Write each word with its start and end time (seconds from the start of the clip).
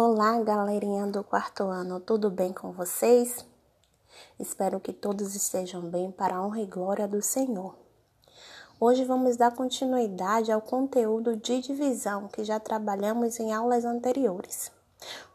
Olá, 0.00 0.40
galerinha 0.42 1.08
do 1.08 1.24
quarto 1.24 1.64
ano, 1.64 1.98
tudo 1.98 2.30
bem 2.30 2.52
com 2.52 2.70
vocês? 2.70 3.44
Espero 4.38 4.78
que 4.78 4.92
todos 4.92 5.34
estejam 5.34 5.82
bem 5.82 6.12
para 6.12 6.36
a 6.36 6.40
honra 6.40 6.60
e 6.60 6.66
glória 6.66 7.08
do 7.08 7.20
Senhor. 7.20 7.74
Hoje 8.78 9.04
vamos 9.04 9.36
dar 9.36 9.50
continuidade 9.50 10.52
ao 10.52 10.60
conteúdo 10.60 11.34
de 11.34 11.60
divisão 11.60 12.28
que 12.28 12.44
já 12.44 12.60
trabalhamos 12.60 13.40
em 13.40 13.52
aulas 13.52 13.84
anteriores. 13.84 14.70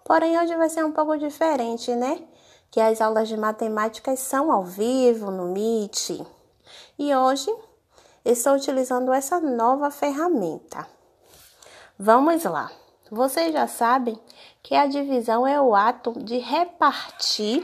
Porém, 0.05 0.39
hoje 0.39 0.55
vai 0.55 0.69
ser 0.69 0.85
um 0.85 0.93
pouco 0.93 1.17
diferente, 1.17 1.93
né? 1.93 2.25
Que 2.71 2.79
as 2.79 3.01
aulas 3.01 3.27
de 3.27 3.35
matemática 3.35 4.15
são 4.15 4.49
ao 4.49 4.63
vivo 4.63 5.29
no 5.29 5.51
Meet. 5.51 6.25
E 6.97 7.13
hoje 7.13 7.53
estou 8.23 8.55
utilizando 8.55 9.11
essa 9.11 9.41
nova 9.41 9.91
ferramenta. 9.91 10.87
Vamos 11.99 12.45
lá. 12.45 12.71
Vocês 13.13 13.53
já 13.53 13.67
sabem 13.67 14.19
que 14.63 14.73
a 14.73 14.87
divisão 14.87 15.45
é 15.45 15.61
o 15.61 15.75
ato 15.75 16.13
de 16.13 16.39
repartir 16.39 17.63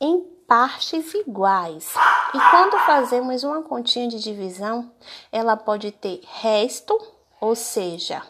em 0.00 0.22
partes 0.44 1.14
iguais. 1.14 1.94
E 2.34 2.50
quando 2.50 2.76
fazemos 2.84 3.44
uma 3.44 3.62
continha 3.62 4.08
de 4.08 4.18
divisão, 4.18 4.90
ela 5.30 5.56
pode 5.56 5.92
ter 5.92 6.20
resto, 6.24 7.00
ou 7.40 7.54
seja, 7.54 8.22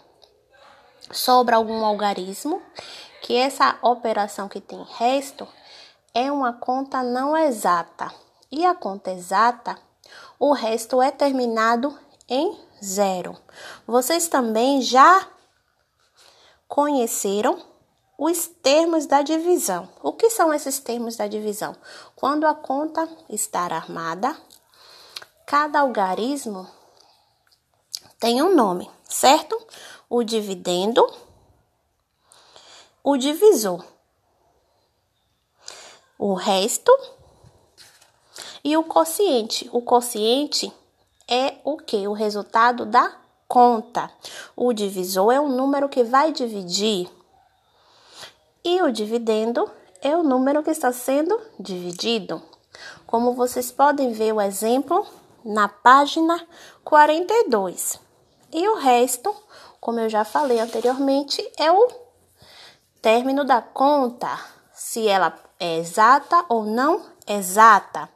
sobra 1.10 1.56
algum 1.56 1.82
algarismo, 1.82 2.60
que 3.22 3.34
essa 3.34 3.78
operação 3.80 4.46
que 4.46 4.60
tem 4.60 4.84
resto 4.98 5.48
é 6.12 6.30
uma 6.30 6.52
conta 6.52 7.02
não 7.02 7.34
exata. 7.34 8.12
E 8.52 8.66
a 8.66 8.74
conta 8.74 9.10
exata, 9.10 9.78
o 10.38 10.52
resto 10.52 11.00
é 11.00 11.10
terminado 11.10 11.98
em 12.28 12.60
zero. 12.84 13.34
Vocês 13.86 14.28
também 14.28 14.82
já 14.82 15.28
conheceram 16.68 17.62
os 18.18 18.46
termos 18.46 19.06
da 19.06 19.22
divisão. 19.22 19.88
O 20.02 20.12
que 20.12 20.30
são 20.30 20.52
esses 20.52 20.78
termos 20.78 21.16
da 21.16 21.26
divisão? 21.26 21.74
Quando 22.14 22.46
a 22.46 22.54
conta 22.54 23.08
está 23.28 23.60
armada, 23.60 24.36
cada 25.46 25.80
algarismo 25.80 26.68
tem 28.18 28.42
um 28.42 28.54
nome, 28.54 28.90
certo? 29.04 29.60
O 30.08 30.22
dividendo, 30.22 31.06
o 33.02 33.16
divisor, 33.16 33.84
o 36.18 36.34
resto 36.34 36.92
e 38.62 38.76
o 38.76 38.84
quociente. 38.84 39.68
O 39.72 39.82
quociente 39.82 40.72
é 41.28 41.58
o 41.64 41.76
que? 41.76 42.06
O 42.08 42.12
resultado 42.12 42.86
da 42.86 43.23
conta. 43.54 44.10
O 44.56 44.72
divisor 44.72 45.32
é 45.32 45.38
o 45.38 45.48
número 45.48 45.88
que 45.88 46.02
vai 46.02 46.32
dividir 46.32 47.08
e 48.64 48.82
o 48.82 48.90
dividendo 48.90 49.70
é 50.02 50.16
o 50.16 50.24
número 50.24 50.60
que 50.60 50.72
está 50.72 50.92
sendo 50.92 51.40
dividido. 51.60 52.42
Como 53.06 53.32
vocês 53.32 53.70
podem 53.70 54.12
ver 54.12 54.32
o 54.32 54.40
exemplo 54.40 55.06
na 55.44 55.68
página 55.68 56.44
42. 56.82 58.00
E 58.52 58.66
o 58.66 58.74
resto, 58.74 59.32
como 59.80 60.00
eu 60.00 60.08
já 60.08 60.24
falei 60.24 60.58
anteriormente, 60.58 61.40
é 61.56 61.70
o 61.70 61.88
término 63.00 63.44
da 63.44 63.62
conta, 63.62 64.36
se 64.72 65.06
ela 65.06 65.32
é 65.60 65.78
exata 65.78 66.44
ou 66.48 66.64
não 66.64 67.04
exata. 67.24 68.08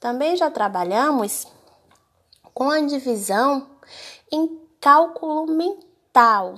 Também 0.00 0.36
já 0.36 0.50
trabalhamos 0.50 1.46
com 2.52 2.70
a 2.70 2.80
divisão 2.80 3.68
em 4.32 4.59
cálculo 4.80 5.46
mental. 5.46 6.54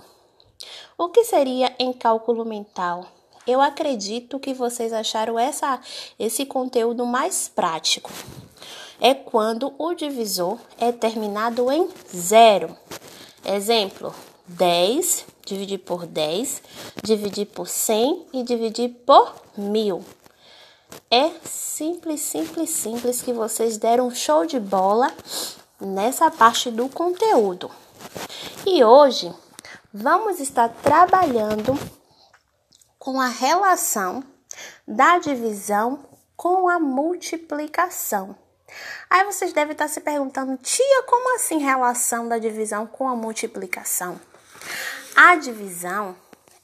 O 0.97 1.09
que 1.09 1.25
seria 1.25 1.75
em 1.77 1.93
cálculo 1.93 2.45
mental? 2.45 3.05
Eu 3.45 3.61
acredito 3.61 4.39
que 4.39 4.55
vocês 4.55 4.93
acharam 4.93 5.37
essa, 5.37 5.81
esse 6.17 6.47
conteúdo 6.47 7.05
mais 7.05 7.49
prático. 7.49 8.13
É 9.01 9.13
quando 9.13 9.75
o 9.77 9.93
divisor 9.95 10.57
é 10.79 10.93
terminado 10.93 11.69
em 11.73 11.89
zero. 12.15 12.77
Exemplo: 13.45 14.15
10 14.47 15.27
dividir 15.45 15.79
por 15.79 16.07
10, 16.07 16.63
dividir 17.03 17.47
por 17.47 17.67
100 17.67 18.27
e 18.33 18.45
dividir 18.45 18.91
por 19.05 19.35
mil. 19.57 20.05
É 21.11 21.29
simples, 21.45 22.21
simples, 22.21 22.71
simples 22.71 23.21
que 23.21 23.33
vocês 23.33 23.77
deram 23.79 24.15
show 24.15 24.47
de 24.47 24.61
bola 24.61 25.13
nessa 25.81 26.31
parte 26.31 26.71
do 26.71 26.89
conteúdo. 26.89 27.69
E 28.65 28.85
hoje 28.85 29.35
vamos 29.93 30.39
estar 30.39 30.69
trabalhando 30.69 31.77
com 32.97 33.21
a 33.21 33.27
relação 33.27 34.23
da 34.87 35.19
divisão 35.19 36.07
com 36.37 36.69
a 36.69 36.79
multiplicação. 36.79 38.37
Aí 39.11 39.25
vocês 39.25 39.53
devem 39.53 39.73
estar 39.73 39.89
se 39.89 40.01
perguntando, 40.01 40.57
tia, 40.59 41.03
como 41.09 41.35
assim 41.35 41.59
relação 41.59 42.29
da 42.29 42.39
divisão 42.39 42.87
com 42.87 43.09
a 43.09 43.17
multiplicação? 43.17 44.21
A 45.17 45.35
divisão 45.35 46.15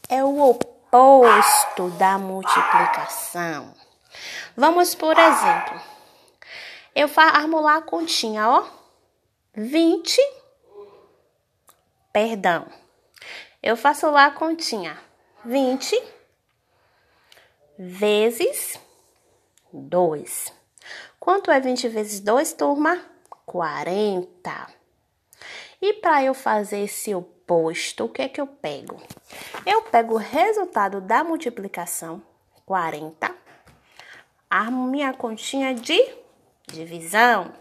é 0.09 0.23
o 0.23 0.41
oposto 0.41 1.91
da 1.99 2.17
multiplicação. 2.17 3.75
Vamos, 4.57 4.95
por 4.95 5.19
exemplo, 5.19 5.81
eu 6.95 7.11
armo 7.17 7.61
lá 7.61 7.79
a 7.79 7.83
continha, 7.83 8.49
ó. 8.49 8.65
20 9.55 10.38
perdão. 12.19 12.67
Eu 13.63 13.77
faço 13.77 14.11
lá 14.11 14.27
a 14.27 14.31
continha. 14.33 14.99
20 15.45 16.03
vezes 17.79 18.77
2. 19.73 20.53
Quanto 21.21 21.49
é 21.53 21.61
20 21.61 21.89
vezes 21.89 22.19
2, 22.19 22.55
turma? 22.55 23.01
40. 23.47 24.67
E 25.81 25.93
para 25.95 26.25
eu 26.25 26.35
fazer 26.35 26.81
esse 26.81 27.15
oposto, 27.15 28.07
o 28.07 28.09
que 28.09 28.23
é 28.23 28.29
que 28.29 28.41
eu 28.41 28.49
pego? 28.49 29.01
Eu 29.65 29.83
pego 29.83 30.15
o 30.15 30.19
resultado 30.19 31.01
da 31.01 31.23
multiplicação, 31.23 32.21
40, 32.67 33.33
armo 34.51 34.89
minha 34.89 35.15
continha 35.15 35.73
de 35.73 36.05
divisão, 36.67 37.53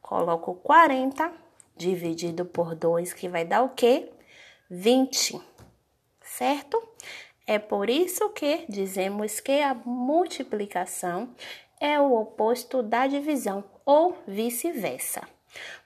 coloco 0.00 0.54
40 0.54 1.45
dividido 1.76 2.44
por 2.44 2.74
2, 2.74 3.12
que 3.12 3.28
vai 3.28 3.44
dar 3.44 3.62
o 3.62 3.70
quê? 3.70 4.10
20, 4.70 5.40
certo? 6.22 6.82
É 7.46 7.58
por 7.58 7.88
isso 7.88 8.30
que 8.30 8.64
dizemos 8.68 9.38
que 9.38 9.60
a 9.60 9.74
multiplicação 9.74 11.34
é 11.80 12.00
o 12.00 12.12
oposto 12.14 12.82
da 12.82 13.06
divisão 13.06 13.64
ou 13.84 14.18
vice-versa. 14.26 15.22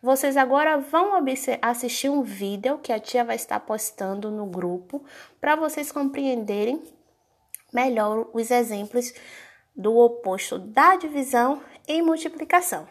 Vocês 0.03 0.37
agora 0.37 0.78
vão 0.78 1.12
assistir 1.61 2.09
um 2.09 2.22
vídeo 2.22 2.78
que 2.78 2.93
a 2.93 2.99
tia 2.99 3.25
vai 3.25 3.37
estar 3.37 3.61
postando 3.61 4.31
no 4.31 4.47
grupo 4.47 5.05
para 5.41 5.55
vocês 5.55 5.93
compreenderem 5.93 6.83
melhor 7.72 8.28
os 8.33 8.51
exemplos 8.51 9.12
do 9.77 9.97
oposto 9.97 10.59
da 10.59 10.97
divisão 10.97 11.62
em 11.87 12.03
multiplicação. 12.03 12.89